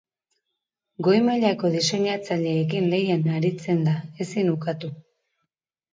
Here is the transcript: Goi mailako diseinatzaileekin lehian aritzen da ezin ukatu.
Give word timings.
Goi 1.07 1.17
mailako 1.27 1.71
diseinatzaileekin 1.75 2.89
lehian 2.95 3.29
aritzen 3.37 3.87
da 3.89 3.97
ezin 4.27 4.53
ukatu. 4.57 4.95